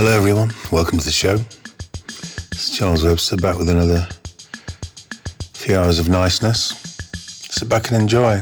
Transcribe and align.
Hello, 0.00 0.12
everyone. 0.12 0.52
Welcome 0.70 1.00
to 1.00 1.04
the 1.04 1.10
show. 1.10 1.40
It's 2.52 2.78
Charles 2.78 3.02
Webster 3.02 3.36
back 3.36 3.58
with 3.58 3.68
another 3.68 4.06
few 5.54 5.76
hours 5.76 5.98
of 5.98 6.08
niceness. 6.08 6.68
Sit 7.16 7.68
back 7.68 7.90
and 7.90 8.02
enjoy. 8.02 8.40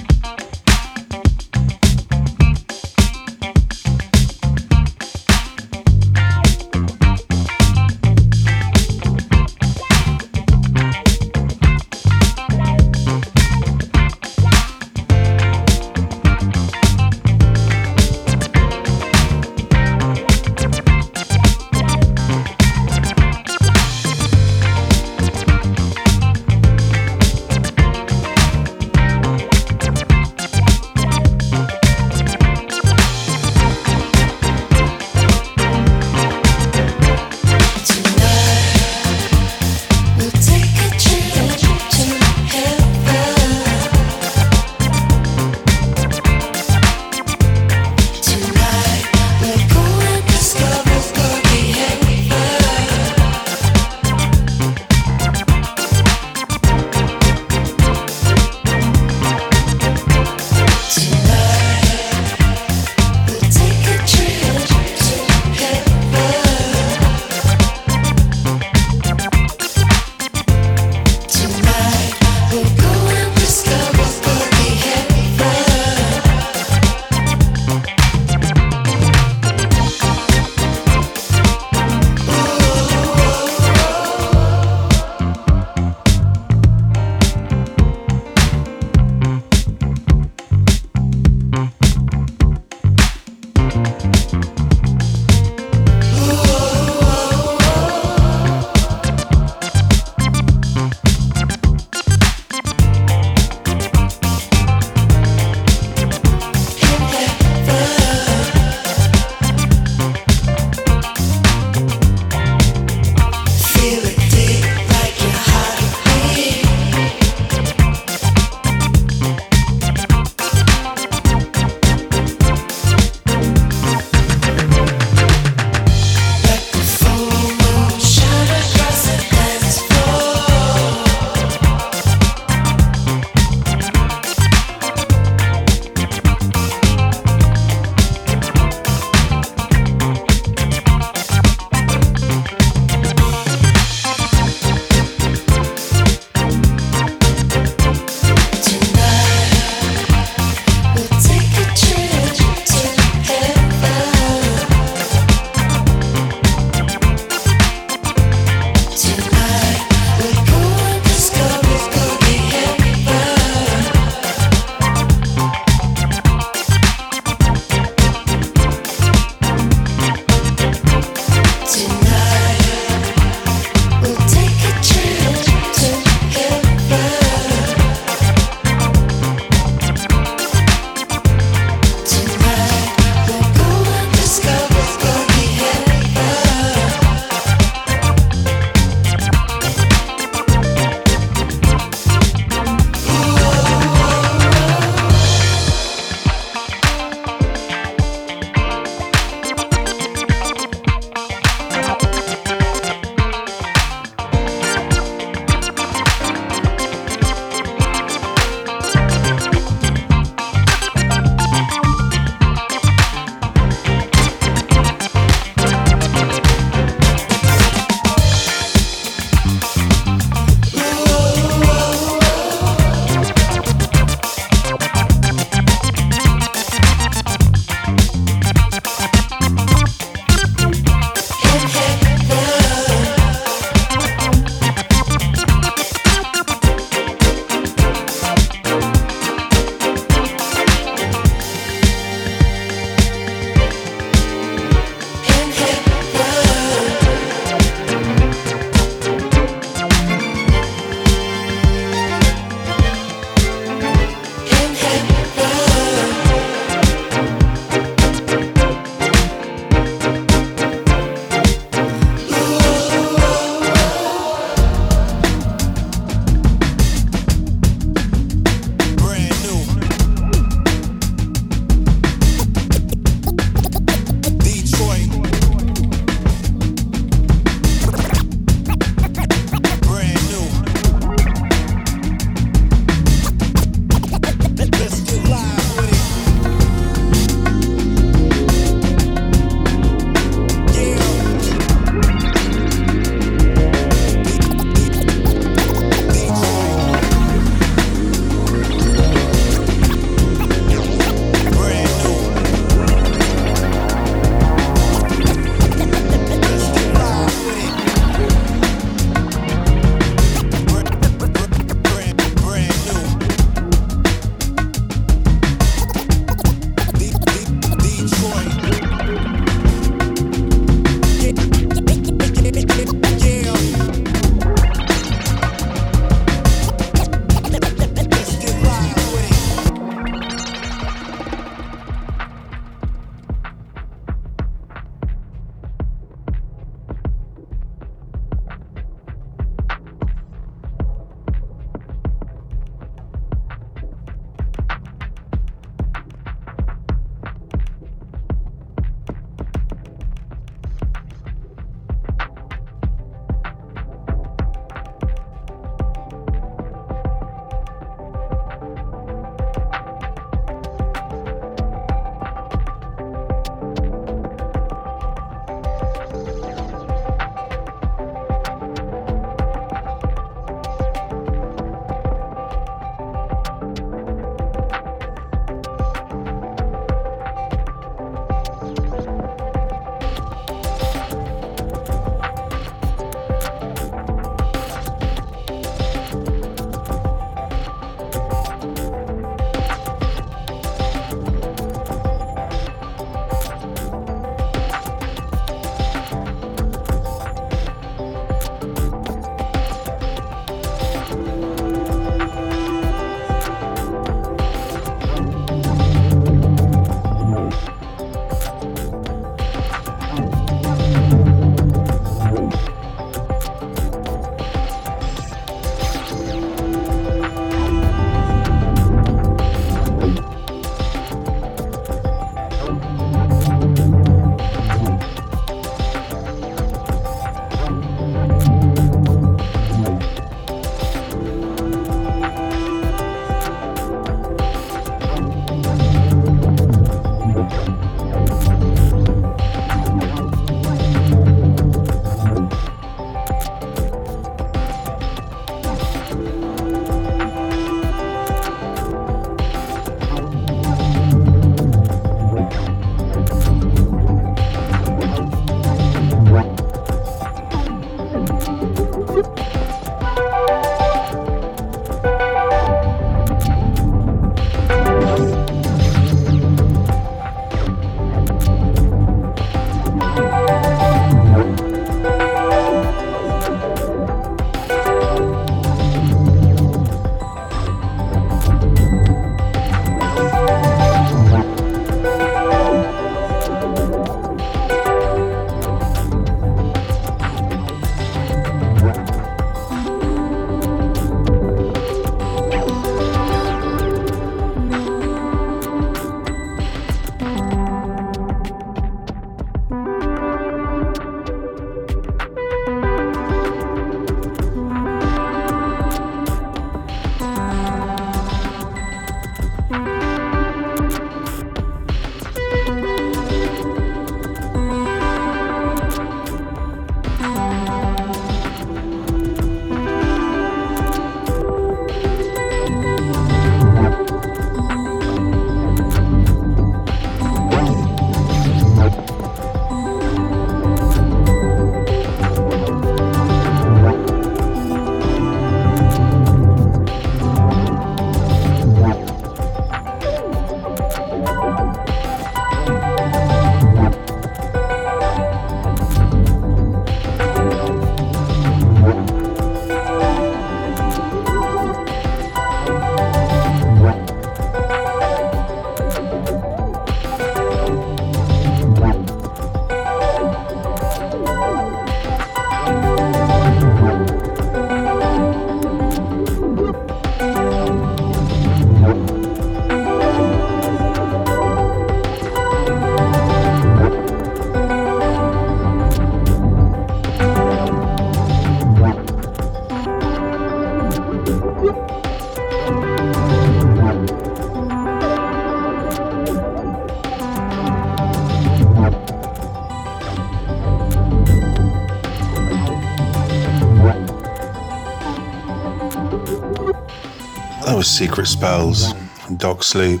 Secret 597.82 598.26
Spells 598.26 598.92
from 599.20 599.36
Doc 599.36 599.62
Sleep. 599.62 600.00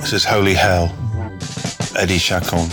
This 0.00 0.12
is 0.12 0.24
Holy 0.24 0.54
Hell, 0.54 0.94
Eddie 1.96 2.18
Chacon. 2.18 2.68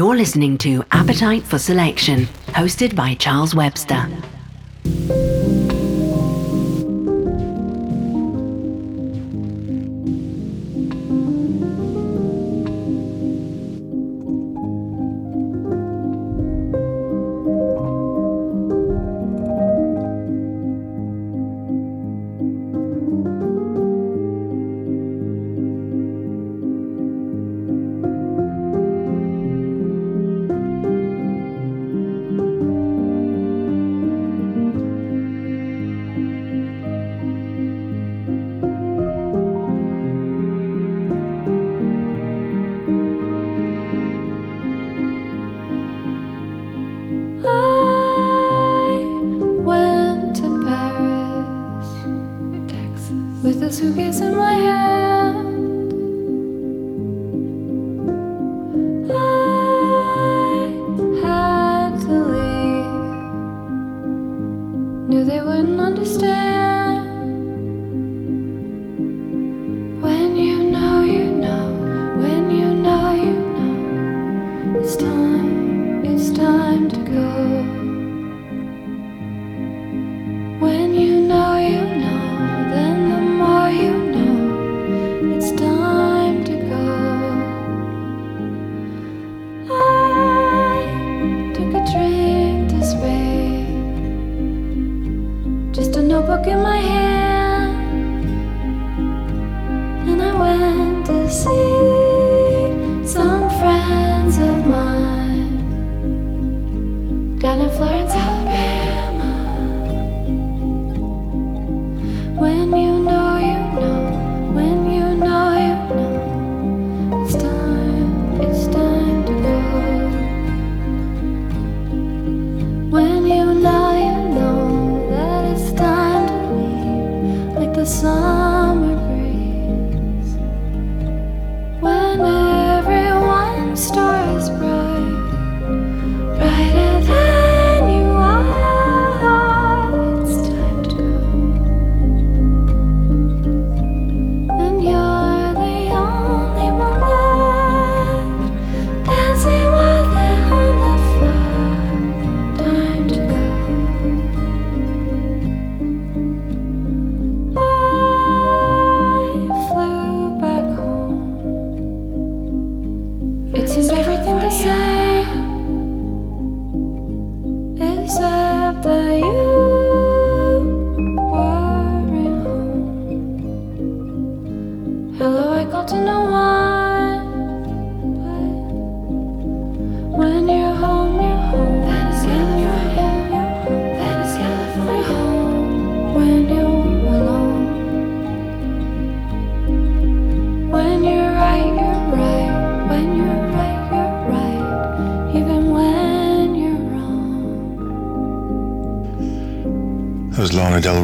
You're 0.00 0.16
listening 0.16 0.56
to 0.64 0.82
Appetite 0.92 1.42
for 1.42 1.58
Selection, 1.58 2.24
hosted 2.54 2.96
by 2.96 3.16
Charles 3.16 3.54
Webster. 3.54 4.08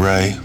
Ray. 0.07 0.36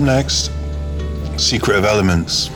Up 0.00 0.06
next, 0.06 0.50
Secret 1.36 1.76
of 1.76 1.84
Elements. 1.84 2.48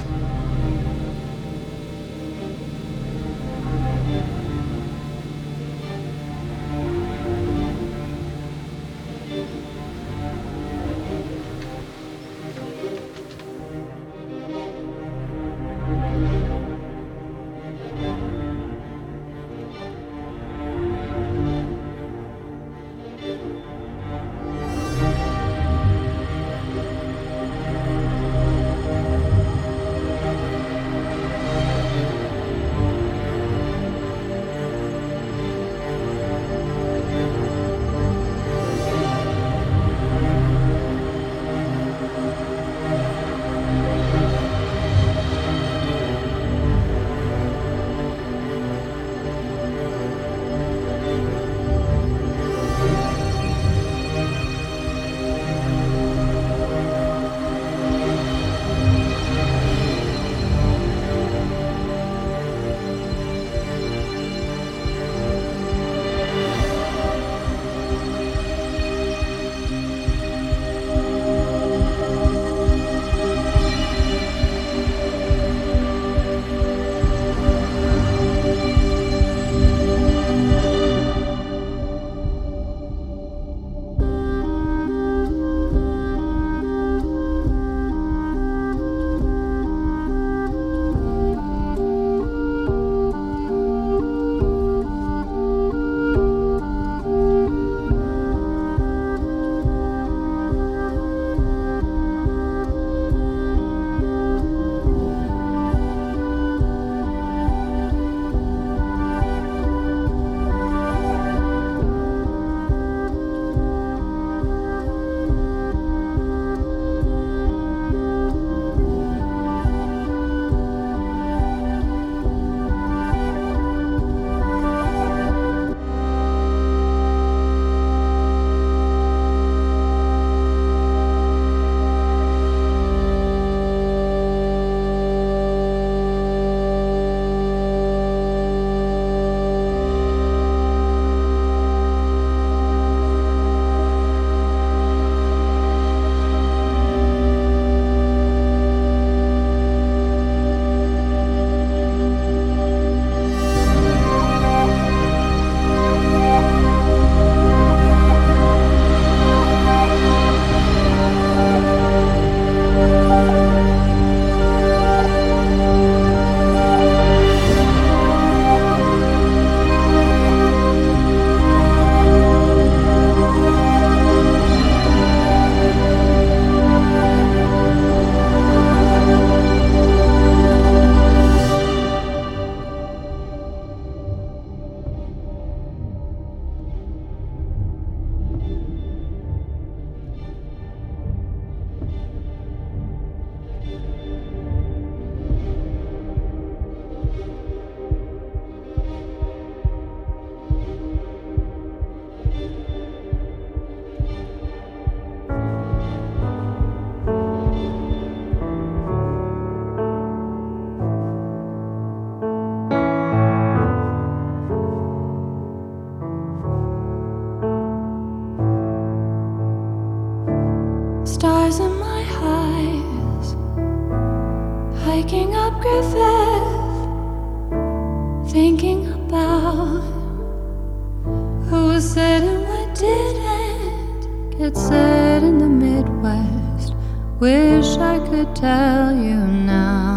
It 234.36 234.56
said 234.56 235.22
in 235.22 235.38
the 235.38 235.48
Midwest, 235.48 236.74
wish 237.20 237.76
I 237.78 238.00
could 238.08 238.34
tell 238.34 238.92
you 238.92 239.14
now. 239.16 239.93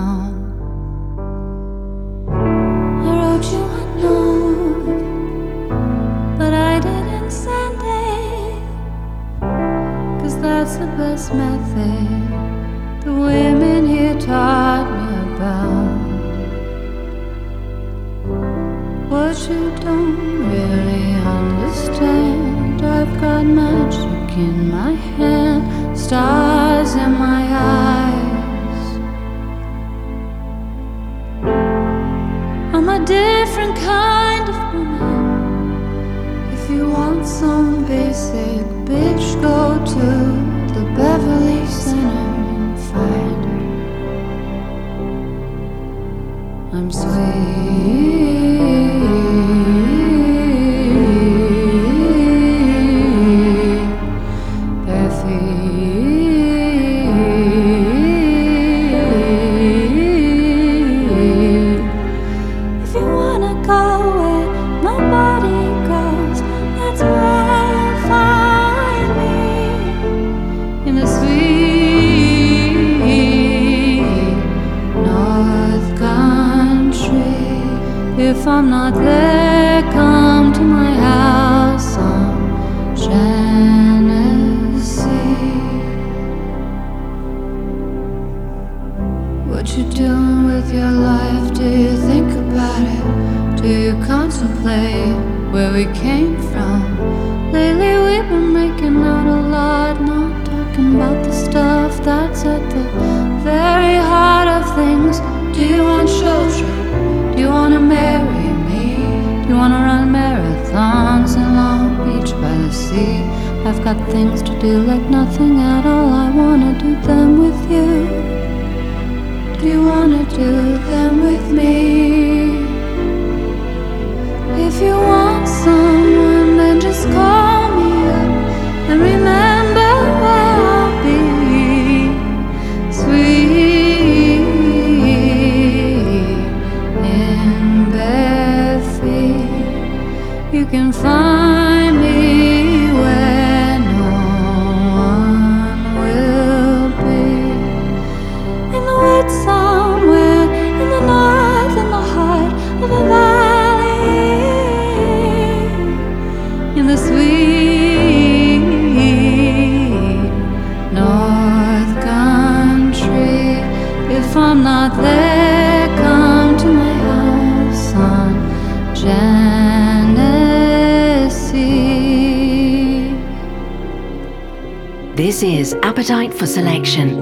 For 176.38 176.46
Selection, 176.46 177.17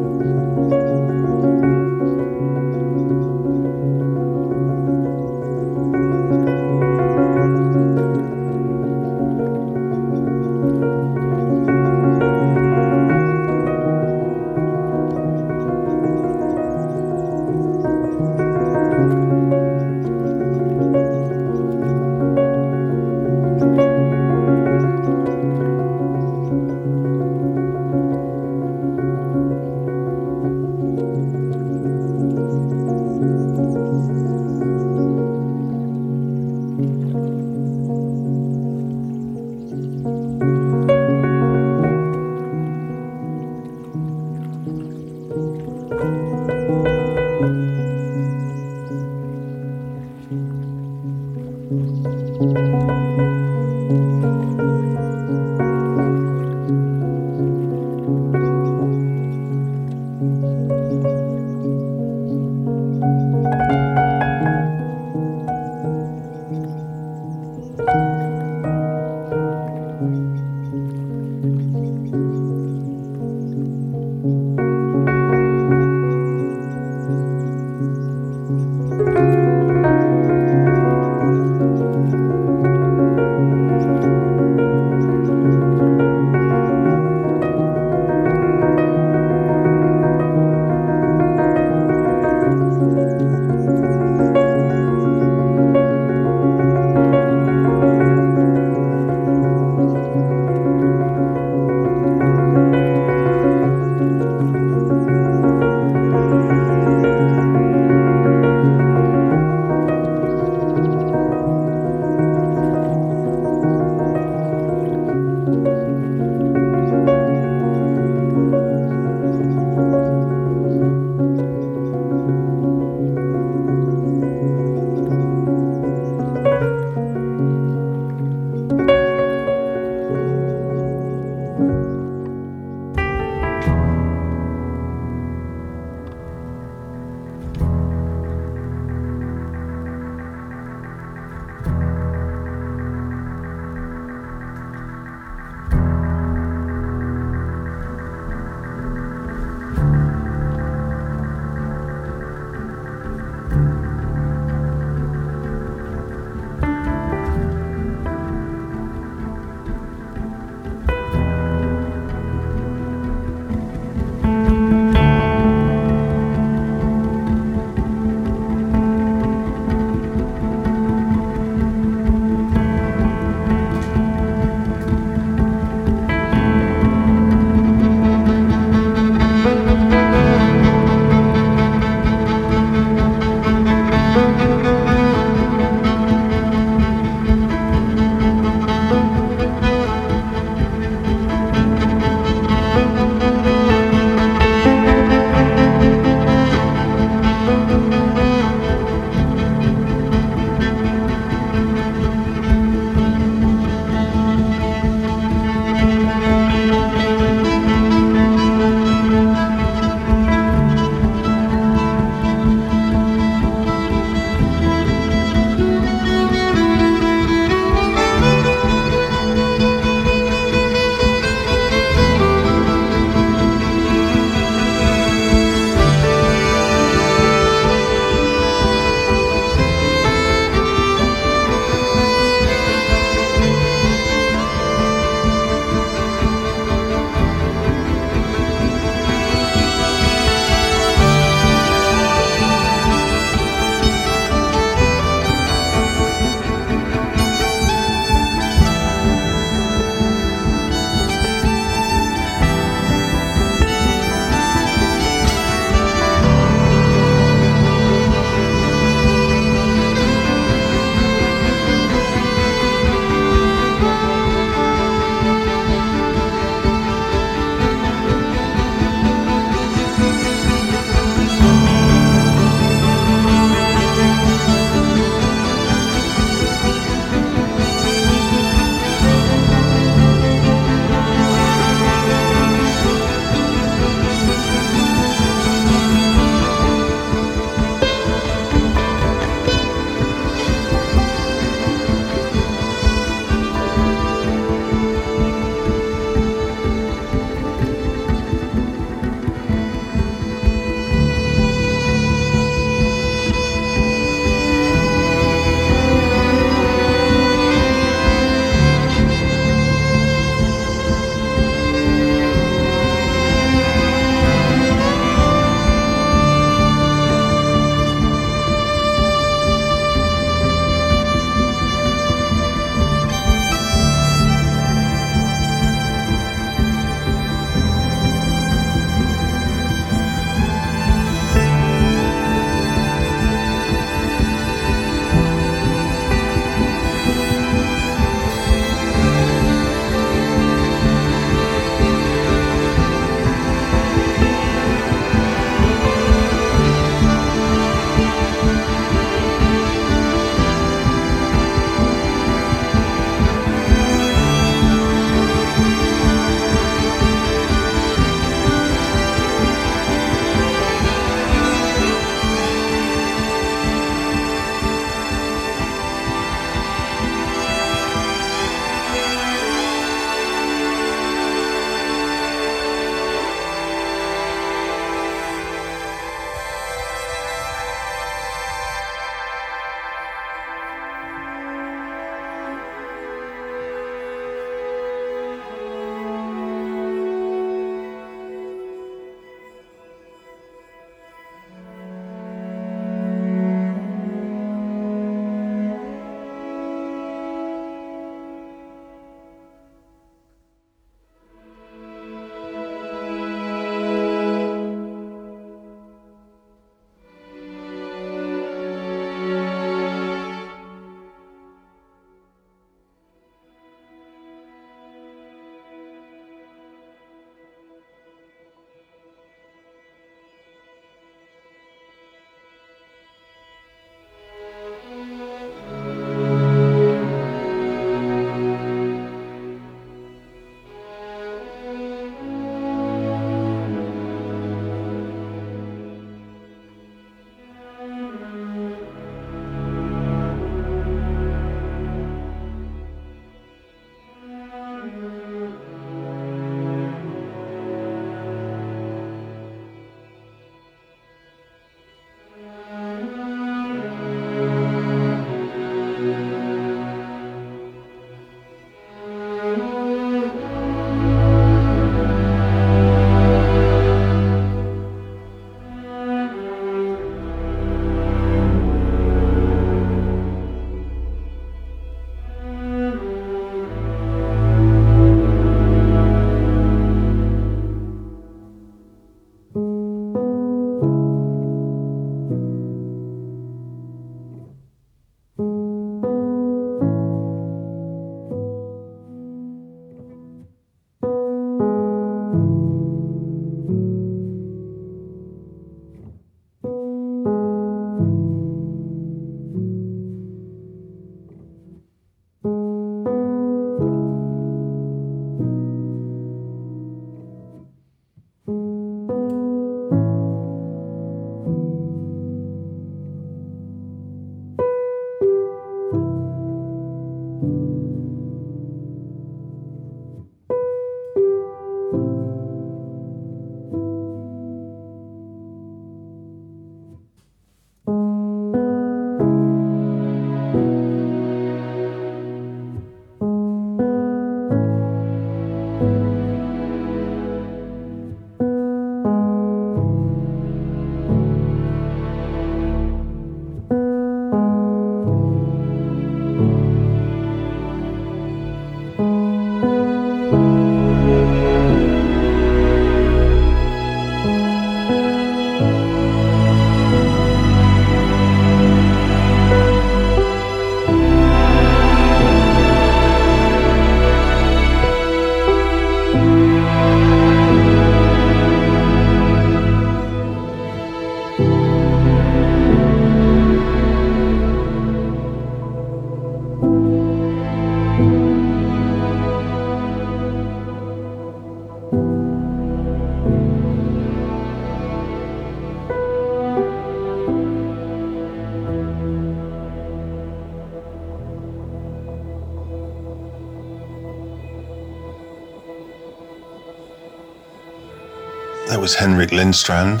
was 598.86 598.94
Henrik 598.94 599.30
Lindstrand 599.30 600.00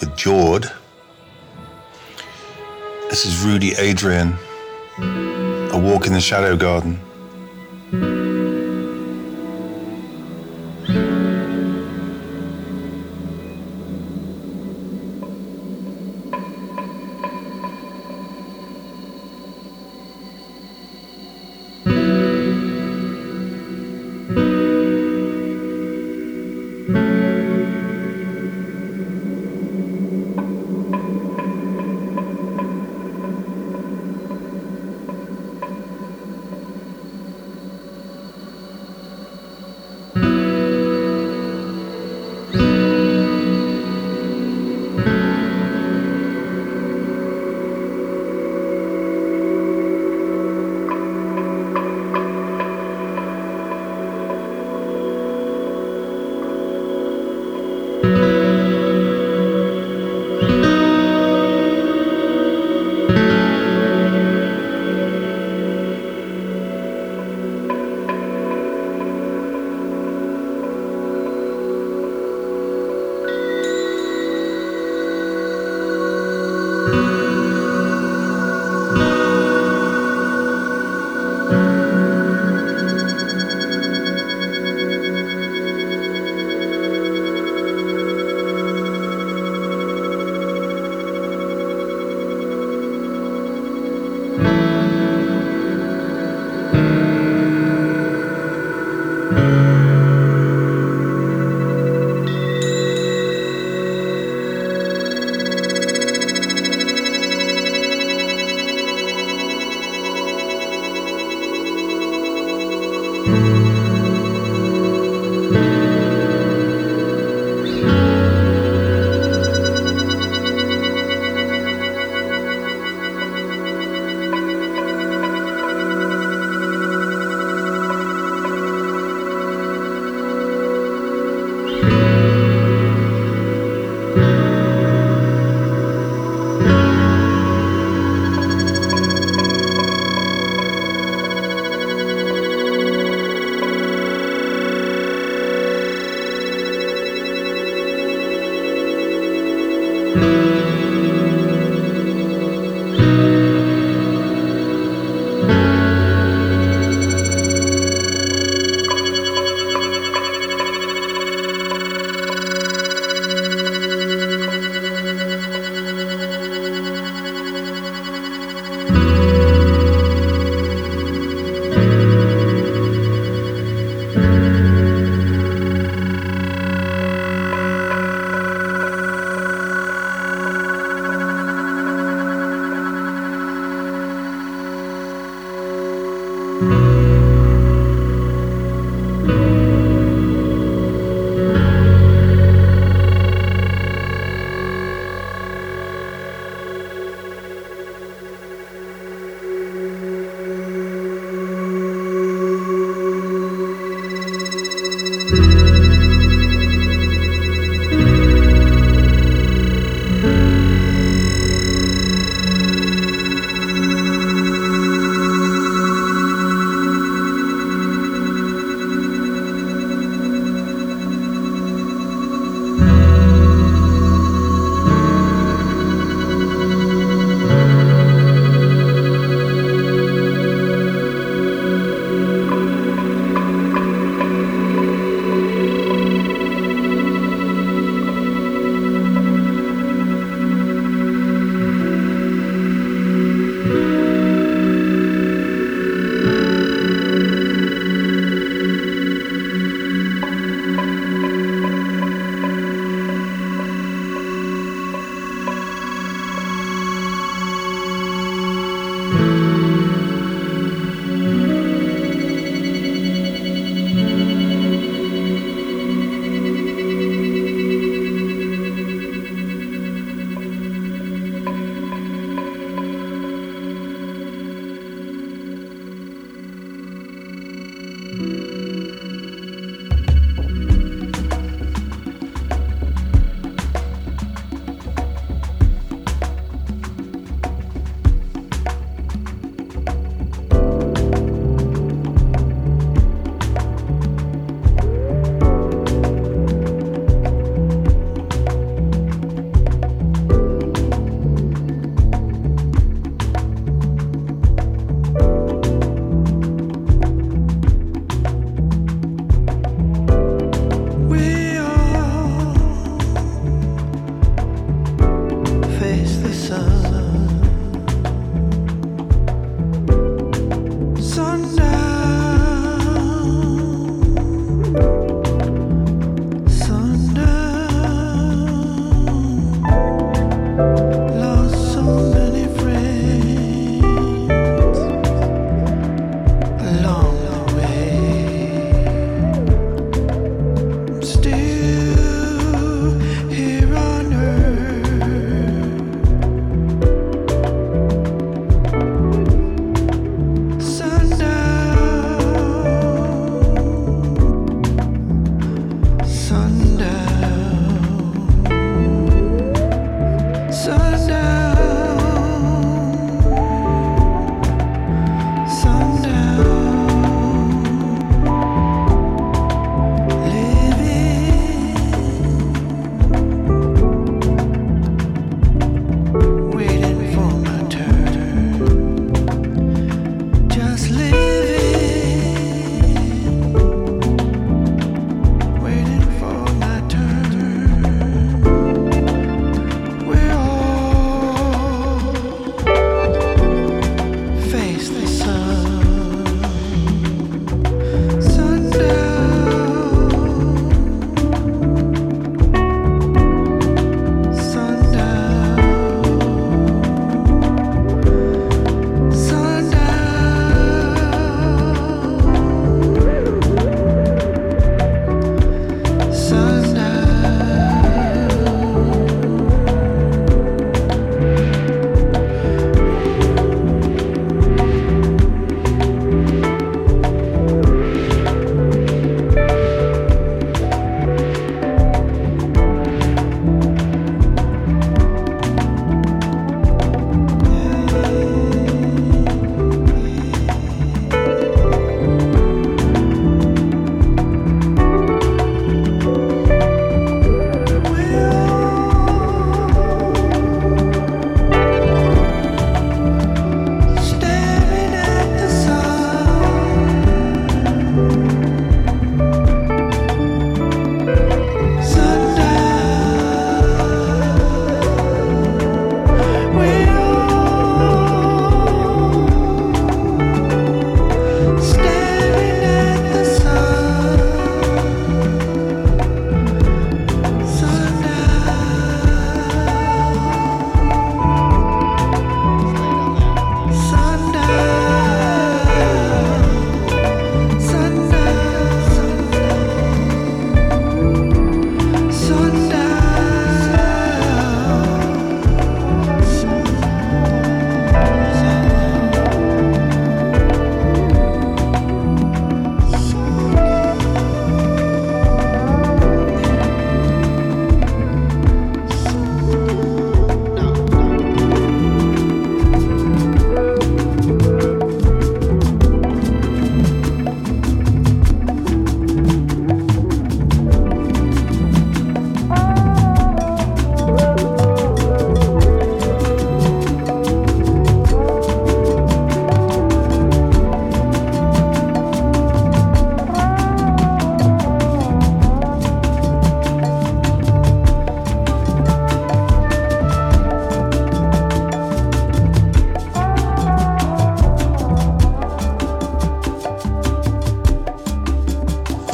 with 0.00 0.16
Jord. 0.16 0.72
This 3.10 3.26
is 3.26 3.44
Rudy 3.44 3.72
Adrian, 3.72 4.38
A 4.96 5.78
Walk 5.78 6.06
in 6.06 6.14
the 6.14 6.20
Shadow 6.22 6.56
Garden. 6.56 6.98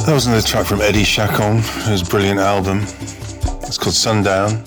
That 0.05 0.13
was 0.15 0.25
another 0.25 0.45
track 0.45 0.65
from 0.65 0.81
Eddie 0.81 1.03
Chacon, 1.03 1.59
his 1.83 2.01
brilliant 2.01 2.39
album. 2.39 2.79
It's 3.61 3.77
called 3.77 3.93
Sundown. 3.93 4.63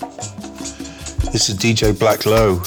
This 1.31 1.49
is 1.49 1.57
DJ 1.57 1.97
Black 1.97 2.25
Low. 2.25 2.61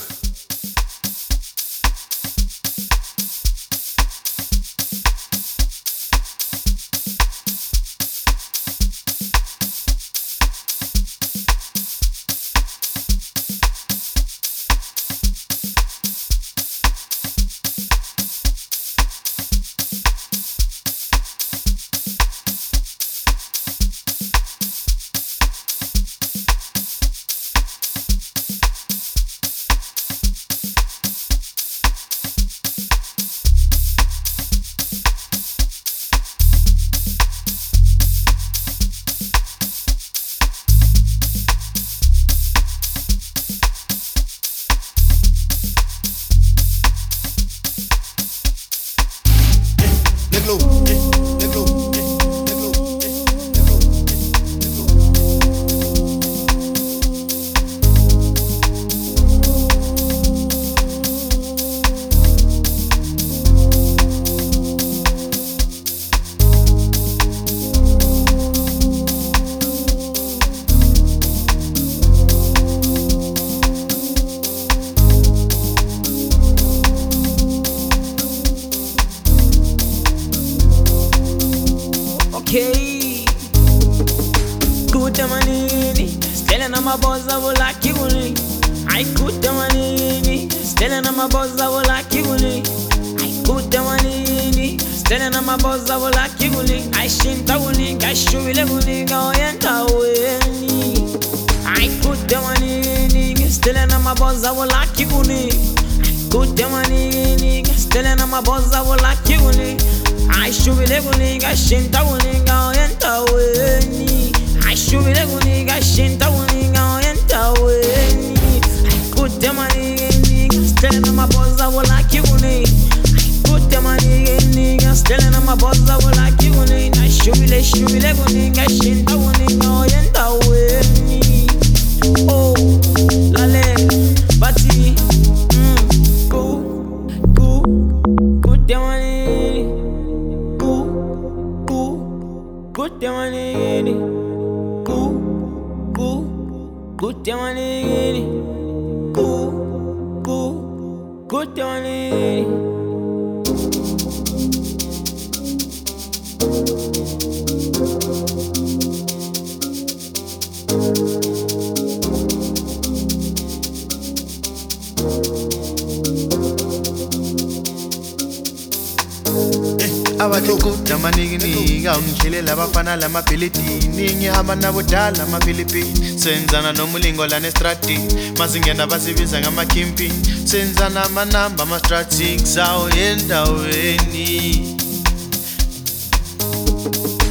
Lana 177.26 177.48
estradini 177.48 178.14
mazingena 178.38 178.86
basibiza 178.86 179.40
ngamakhimpini 179.40 180.14
senzana 180.44 181.04
amanamba 181.04 181.62
ama-stratic 181.62 182.46
sawo 182.46 182.90
endaweni 182.90 184.78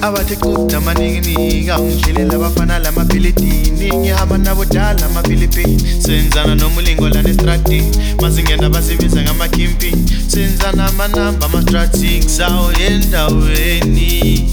abathi 0.02 0.36
quda 0.36 0.82
manikinika 0.82 1.80
ungidlelela 1.80 2.36
abafana 2.36 2.80
lamabhilidini 2.80 3.94
ngihamba 3.98 4.38
nabodala 4.38 5.06
amafilipini 5.06 6.02
senzana 6.02 6.56
nomulingo 6.56 7.10
lana 7.10 7.30
estradini 7.30 7.98
mazingena 8.22 8.70
basibiza 8.70 9.22
ngamakhimpini 9.22 10.12
senzana 10.28 10.86
amanamba 10.86 11.46
ama-stratic 11.46 12.30
sawo 12.30 12.72
endaweni 12.72 14.48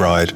ride. 0.00 0.33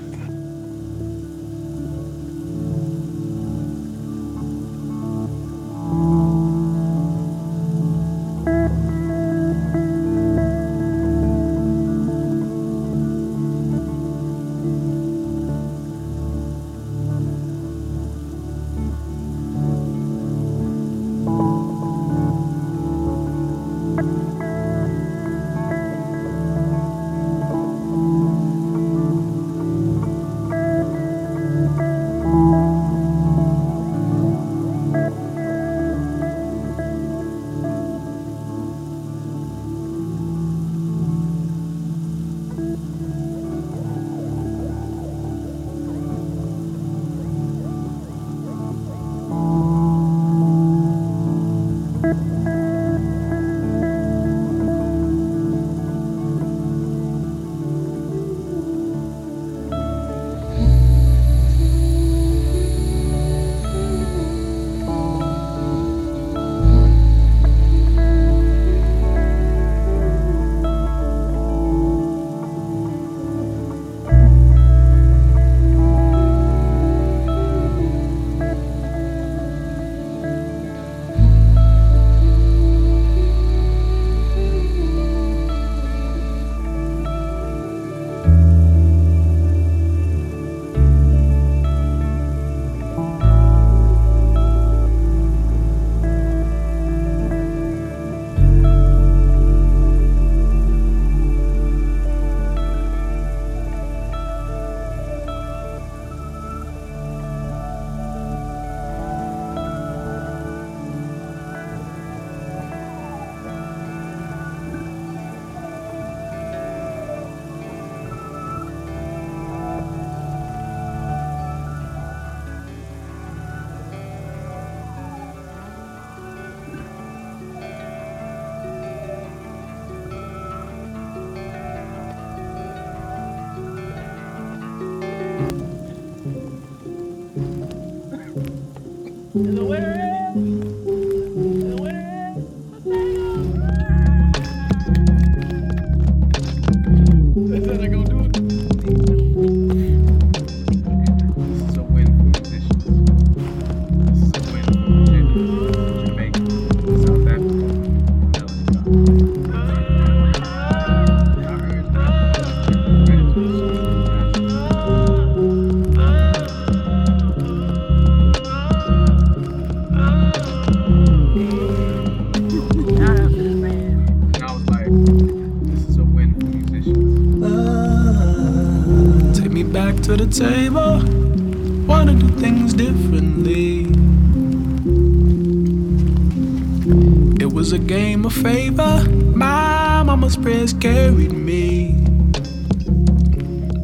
a 187.79 187.81
game 187.87 188.25
of 188.25 188.33
favor. 188.33 189.05
My 189.35 190.03
mama's 190.03 190.37
prayers 190.37 190.73
carried 190.73 191.33
me. 191.33 191.95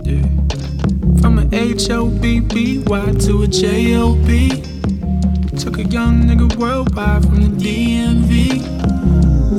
Yeah. 0.05 0.27
From 1.21 1.39
an 1.39 1.53
H-O-B-B-Y 1.53 3.13
to 3.27 3.43
a 3.43 3.47
J-O-B. 3.47 4.63
Took 5.59 5.79
a 5.79 5.85
young 5.85 6.25
nigga 6.25 6.57
worldwide 6.57 7.23
from 7.25 7.41
the 7.43 7.51
DMV. 7.65 8.35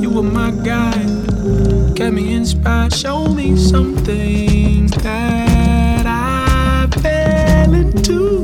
You 0.02 0.10
were 0.10 0.22
my 0.22 0.50
guide, 0.50 1.96
kept 1.96 2.14
me 2.14 2.34
inspired, 2.34 2.92
showed 2.92 3.34
me 3.34 3.56
something 3.56 4.86
that 5.02 6.06
I 6.06 6.88
fell 7.00 7.72
into. 7.74 8.35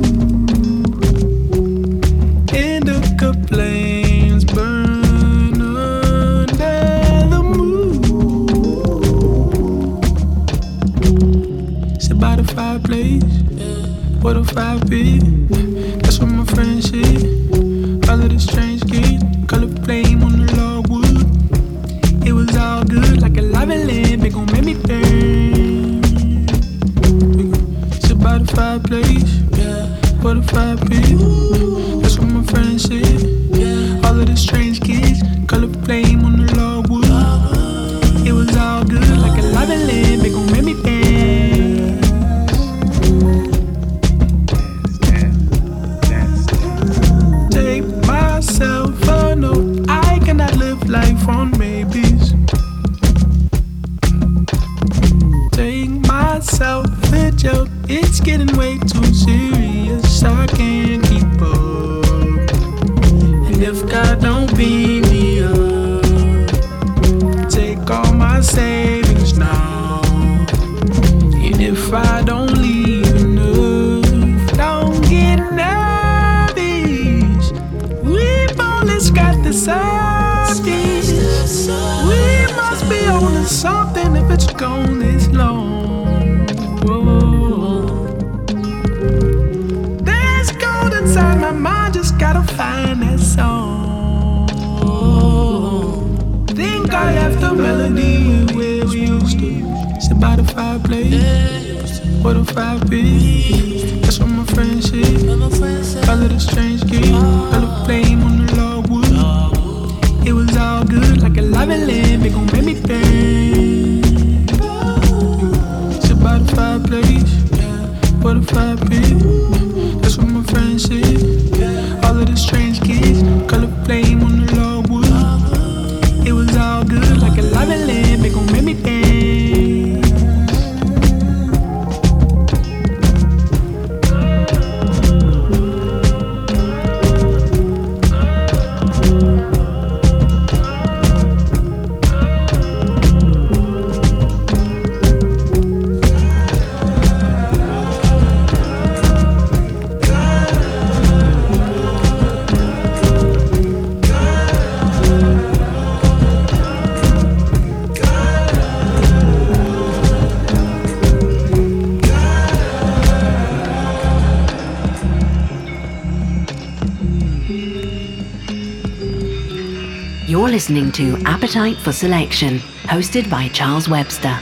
Appetite 171.62 171.84
for 171.84 171.92
Selection, 171.92 172.58
hosted 172.88 173.30
by 173.30 173.46
Charles 173.46 173.88
Webster. 173.88 174.36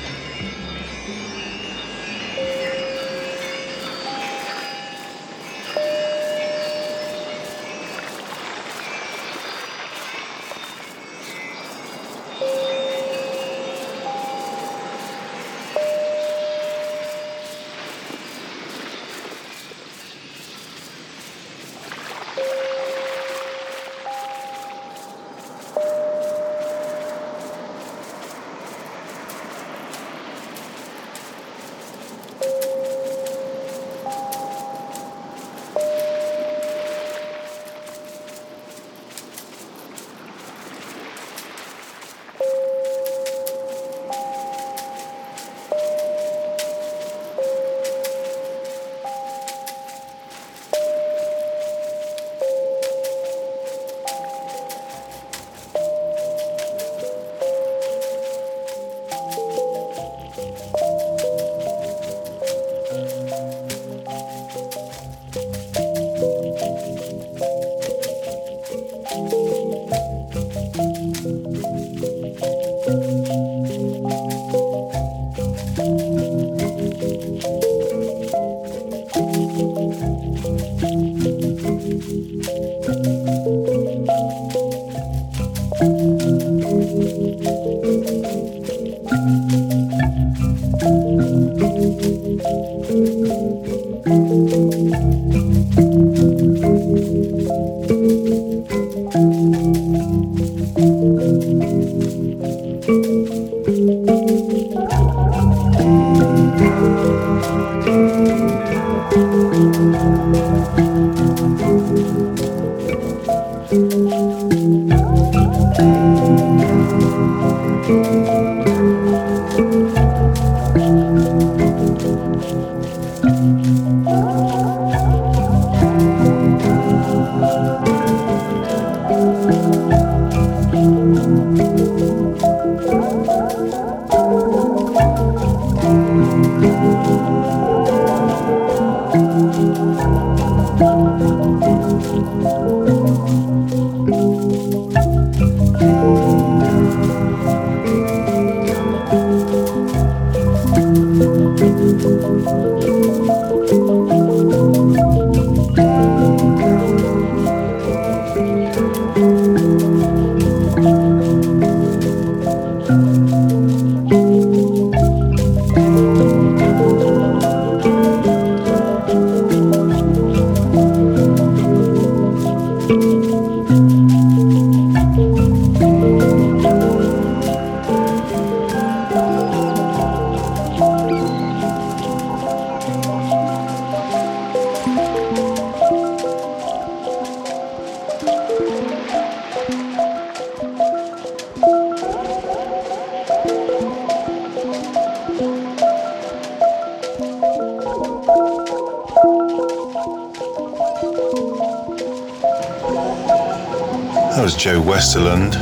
Westerland. 205.00 205.52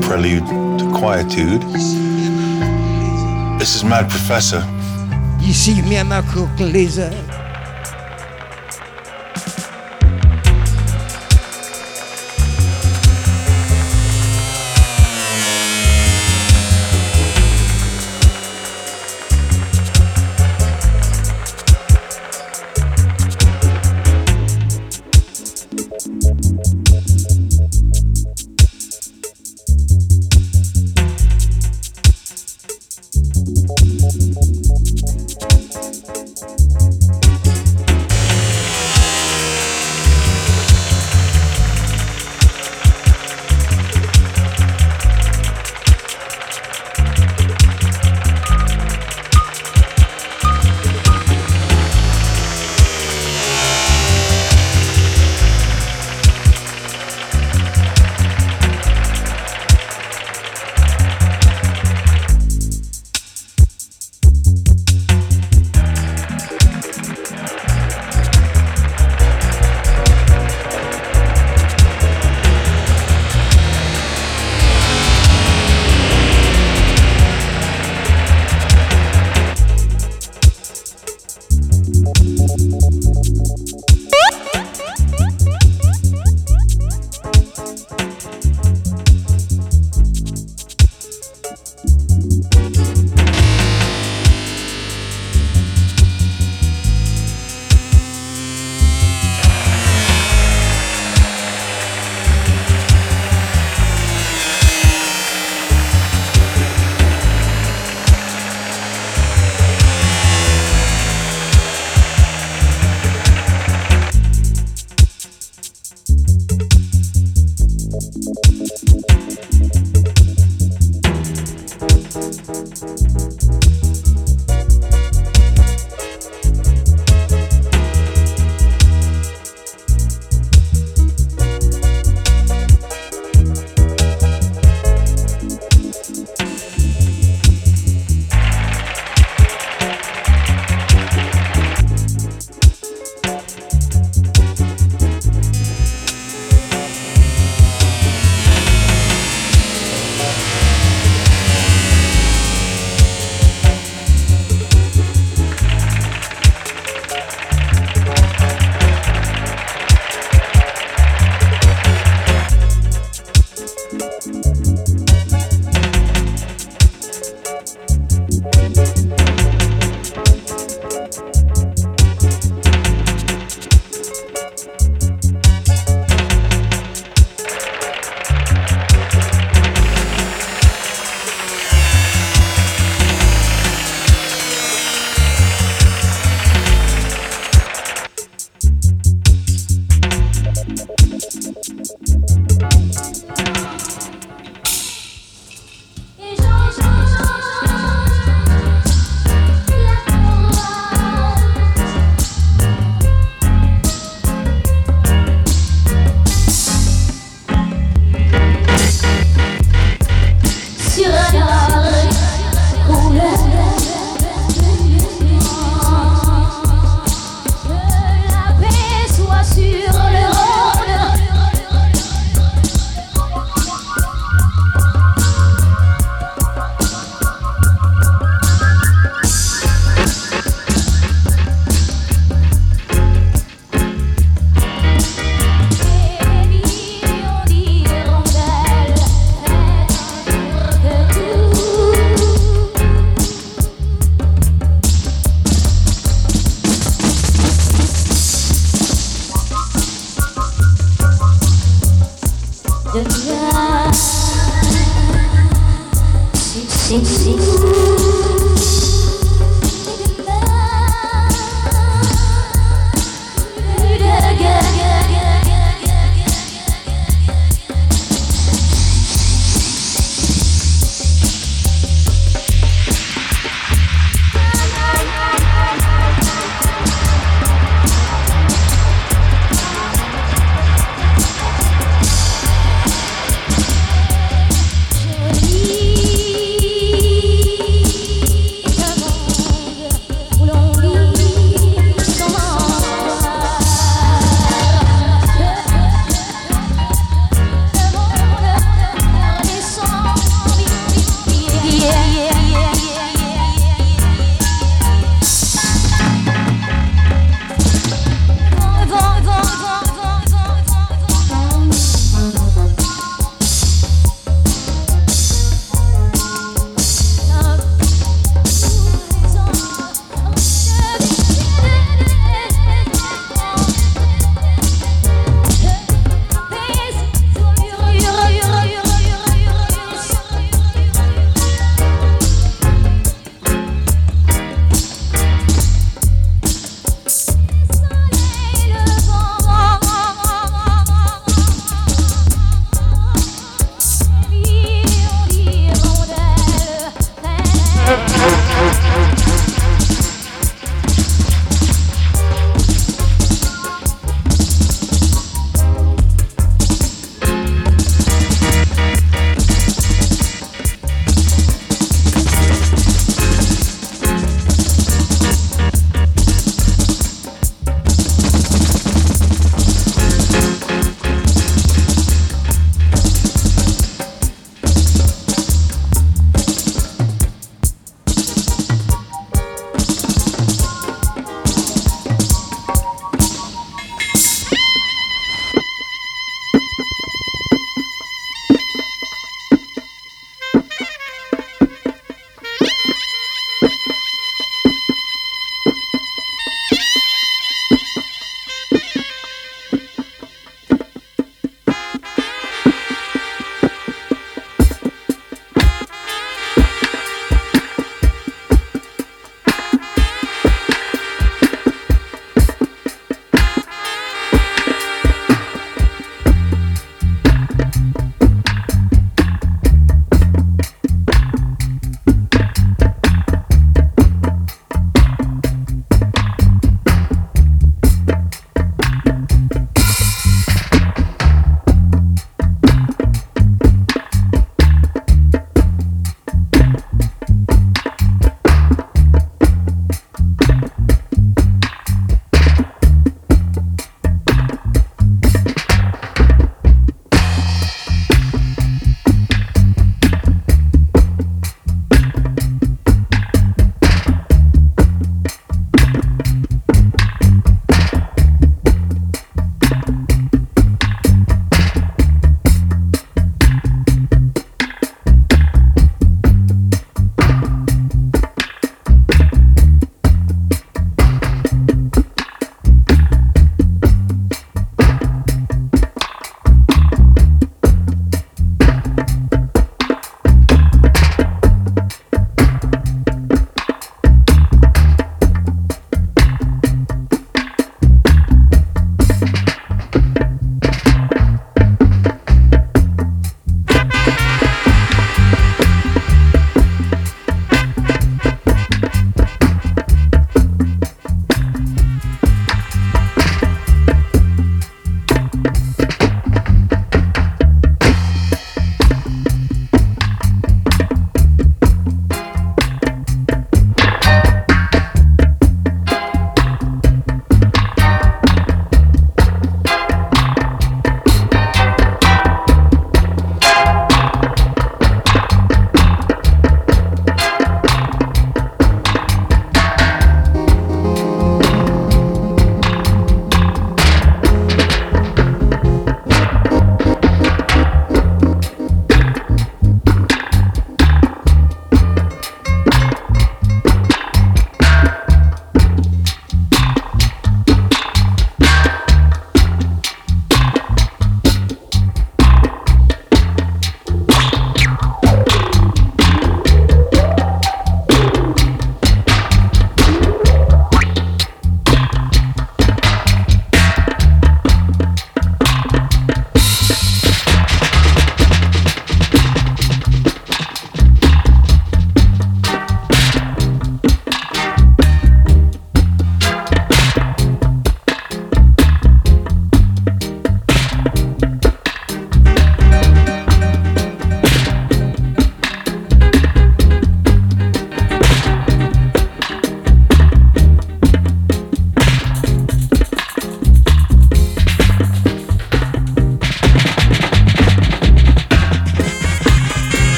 Prelude 0.00 0.46
to 0.78 0.90
Quietude. 0.98 1.60
This 3.58 3.76
is 3.76 3.84
Mad 3.84 4.08
Professor. 4.08 4.64
Ici 5.42 5.82
Miamako 5.82 6.48
Laser. 6.58 7.12
got 7.12 7.29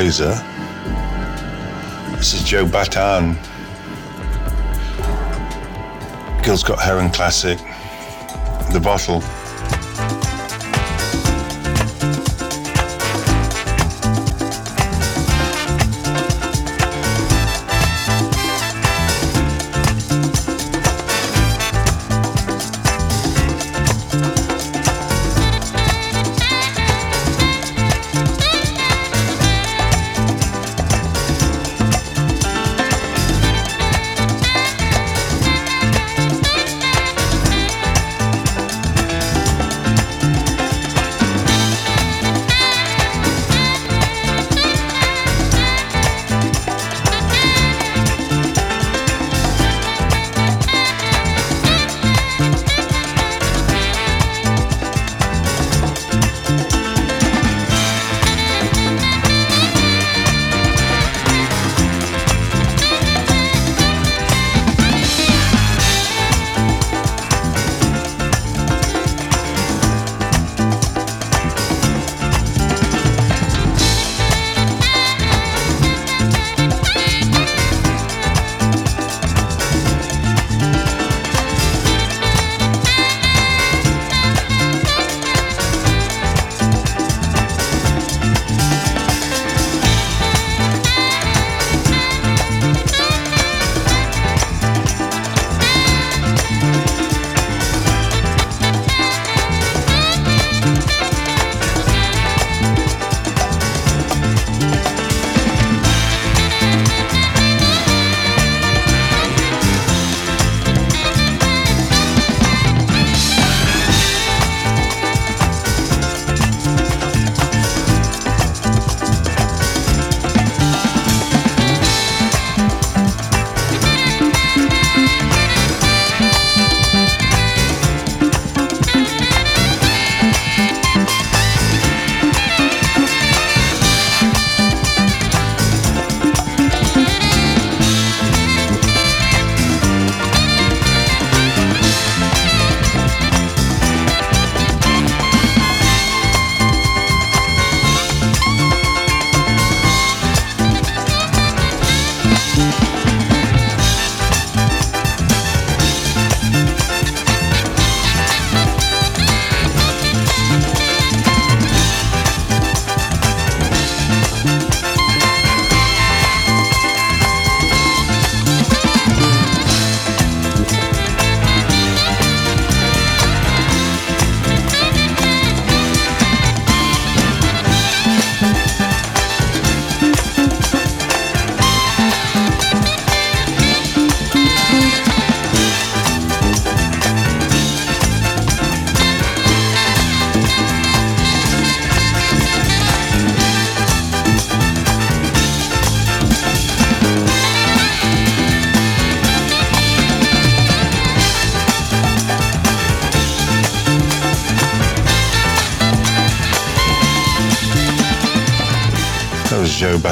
Razor. 0.00 0.32
This 2.16 2.32
is 2.32 2.42
Joe 2.42 2.64
Bataan. 2.64 3.36
Gil 6.42 6.56
Scott 6.56 6.80
Heron 6.80 7.10
classic, 7.10 7.58
The 8.72 8.80
Bottle. 8.82 9.20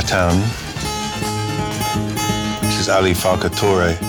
Town. 0.08 0.40
This 2.62 2.80
is 2.80 2.88
Ali 2.88 3.12
Farka 3.12 3.50
Toure. 3.50 4.07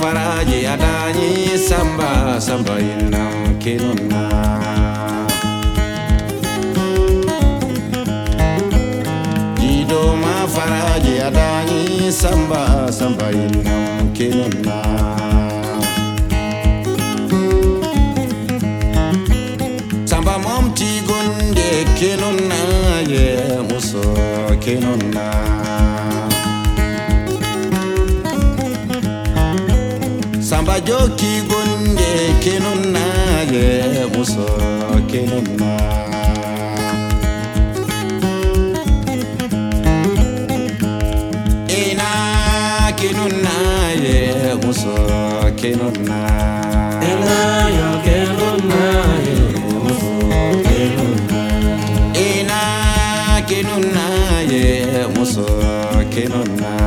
faraji 0.00 0.66
adanyi 0.66 1.58
samba 1.68 2.40
samba 2.40 2.74
ina 2.80 3.24
kinona 3.58 4.22
jido 9.60 10.16
ma 10.22 10.48
faraji 10.54 11.14
adanyi 11.28 12.12
samba 12.12 12.92
samba 12.92 13.30
ina 13.30 13.76
kinona 14.16 14.78
samba 20.04 20.38
mom 20.38 20.74
ti 20.74 20.90
gunde 21.06 21.70
kinona 21.98 22.60
ye 23.12 23.26
muso 23.68 24.04
kinona 24.64 25.49
joki 30.86 31.42
gonde 31.48 32.12
nage 32.92 33.66
na 35.58 35.72
ina 41.68 42.10
na 43.44 43.56
ye 44.02 44.54
muso 44.62 44.94
kenun 45.60 45.96
na 46.08 46.20
ina 47.10 47.38
yo 47.78 47.90
na 48.72 48.84
ye 49.26 49.36
muso 49.84 50.12
kenun 50.66 51.16
na 51.30 51.42
ina 52.28 52.60
na 53.94 54.06
ye 54.50 55.06
muso 55.14 55.46
kenun 56.12 56.50
na 56.60 56.79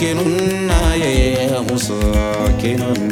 ساكن 0.00 0.18
يا 0.96 1.60
مساكن 1.60 3.09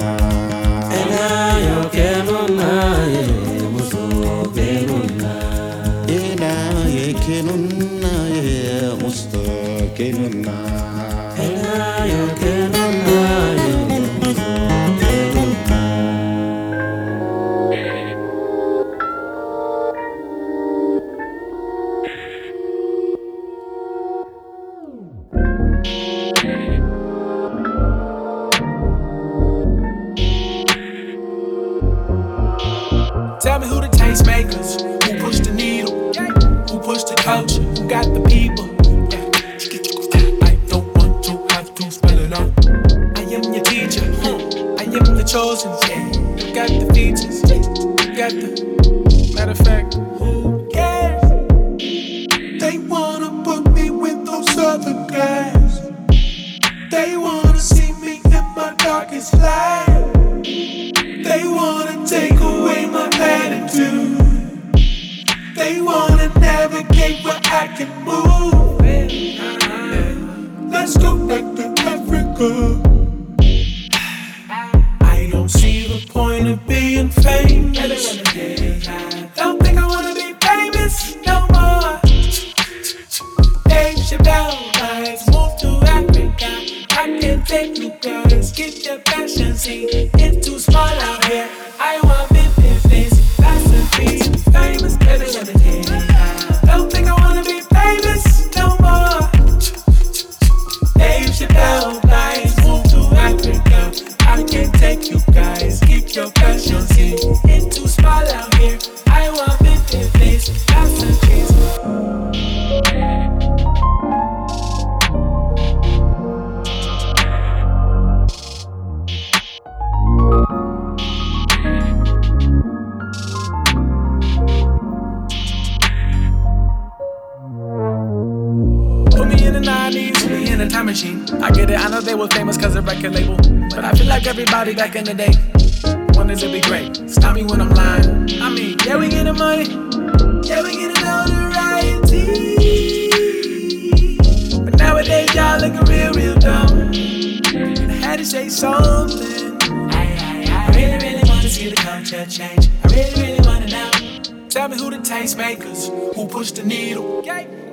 who 154.79 154.91
the 154.91 154.99
tastemakers, 154.99 155.89
who 156.15 156.27
pushed 156.27 156.57
the 156.57 156.63
needle, 156.63 157.23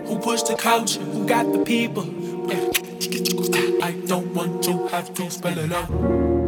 who 0.05 0.19
pushed 0.19 0.47
the 0.47 0.55
culture, 0.55 0.99
who 1.01 1.27
got 1.27 1.51
the 1.51 1.63
people. 1.63 2.03
I 3.83 3.91
don't 4.07 4.33
want 4.33 4.63
to 4.63 4.87
have 4.87 5.13
to 5.13 5.29
spell 5.29 5.57
it 5.57 5.71
out. 5.71 5.89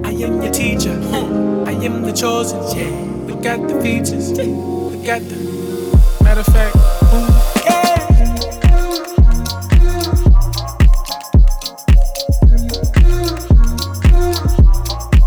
I 0.05 0.11
am 0.11 0.41
your 0.41 0.51
teacher, 0.51 0.91
I 0.91 1.73
am 1.85 2.01
the 2.01 2.11
chosen. 2.11 2.59
Yeah. 2.75 2.89
Look 3.27 3.45
at 3.45 3.67
the 3.67 3.79
features, 3.81 4.31
look 4.31 5.07
at 5.07 5.21
the 5.29 5.35
matter 6.23 6.41
of 6.41 6.47
fact. 6.47 6.75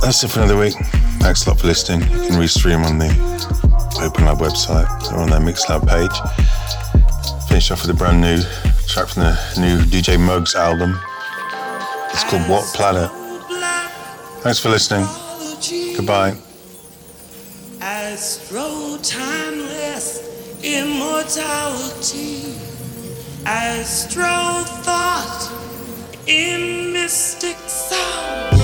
That's 0.00 0.24
it 0.24 0.28
for 0.28 0.40
another 0.40 0.58
week. 0.58 0.74
Thanks 1.20 1.46
a 1.46 1.50
lot 1.50 1.60
for 1.60 1.66
listening. 1.68 2.00
You 2.10 2.28
can 2.28 2.40
restream 2.40 2.84
on 2.84 2.98
the 2.98 3.49
Open 4.00 4.24
Lab 4.24 4.38
website 4.38 4.88
or 5.12 5.20
on 5.20 5.30
their 5.30 5.40
Mixlab 5.40 5.86
page. 5.86 7.46
Finish 7.48 7.70
off 7.70 7.82
with 7.82 7.90
a 7.90 7.94
brand 7.94 8.20
new 8.20 8.40
track 8.86 9.08
from 9.08 9.24
the 9.24 9.38
new 9.58 9.78
DJ 9.84 10.18
Muggs 10.18 10.54
album. 10.54 10.98
It's 12.10 12.24
called 12.24 12.48
What 12.48 12.64
Planet. 12.74 13.10
Thanks 14.42 14.58
for 14.58 14.70
listening. 14.70 15.06
Goodbye. 15.96 16.34
Astro 17.80 18.96
timeless 19.02 20.22
immortality. 20.62 22.54
Astro 23.44 24.64
thought 24.82 25.50
in 26.26 26.92
mystic 26.92 27.56
sound. 27.68 28.59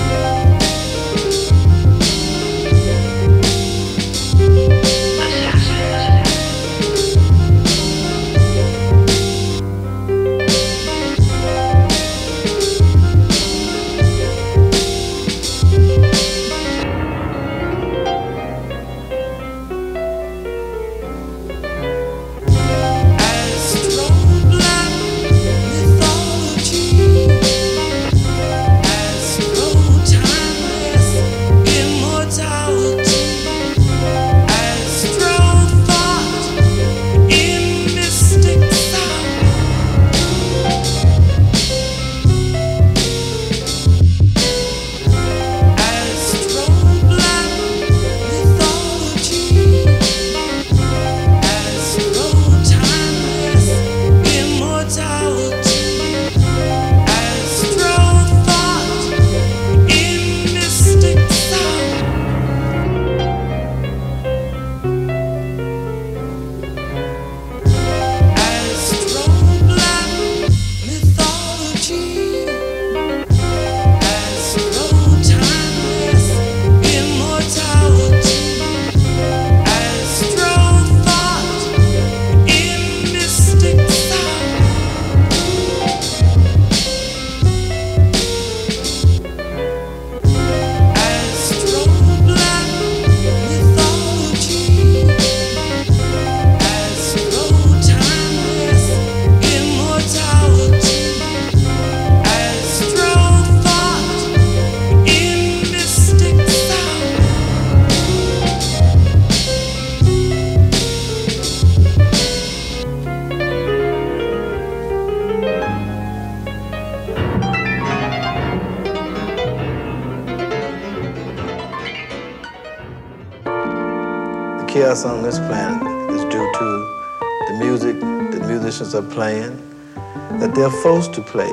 That 130.87 131.13
to 131.13 131.21
play 131.21 131.51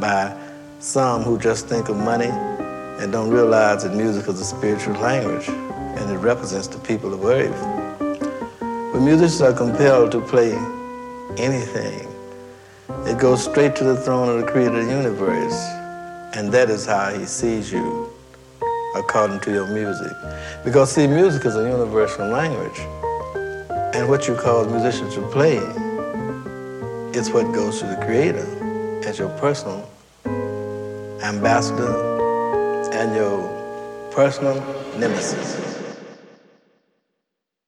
by 0.00 0.36
some 0.80 1.22
who 1.22 1.38
just 1.38 1.68
think 1.68 1.88
of 1.88 1.96
money 1.96 2.26
and 2.98 3.12
don't 3.12 3.30
realize 3.30 3.84
that 3.84 3.94
music 3.94 4.26
is 4.26 4.40
a 4.40 4.44
spiritual 4.44 4.94
language 4.94 5.48
and 5.48 6.10
it 6.10 6.16
represents 6.18 6.66
the 6.66 6.80
people 6.80 7.14
of 7.14 7.24
earth. 7.24 7.60
When 8.92 9.04
musicians 9.04 9.40
are 9.42 9.52
compelled 9.52 10.10
to 10.12 10.20
play 10.20 10.54
anything, 11.38 12.08
it 13.06 13.20
goes 13.20 13.44
straight 13.44 13.76
to 13.76 13.84
the 13.84 13.96
throne 13.96 14.28
of 14.28 14.44
the 14.44 14.50
creator 14.50 14.80
of 14.80 14.86
the 14.86 14.92
universe, 14.92 15.54
and 16.34 16.50
that 16.50 16.70
is 16.70 16.86
how 16.86 17.14
he 17.14 17.24
sees 17.24 17.70
you 17.70 18.12
according 18.96 19.38
to 19.42 19.52
your 19.52 19.68
music. 19.68 20.12
Because 20.64 20.90
see, 20.90 21.06
music 21.06 21.46
is 21.46 21.54
a 21.54 21.62
universal 21.62 22.26
language. 22.26 22.80
And 23.94 24.08
what 24.08 24.26
you 24.26 24.34
cause 24.34 24.66
musicians 24.66 25.14
to 25.14 25.22
play 25.28 25.58
is 27.20 27.30
what 27.30 27.52
goes 27.52 27.80
to 27.80 27.86
the 27.86 27.96
creator 27.96 28.46
as 29.06 29.18
your 29.18 29.28
personal 29.38 29.86
ambassador 31.22 31.92
and 32.94 33.14
your 33.14 34.10
personal 34.10 34.54
nemesis. 34.96 35.79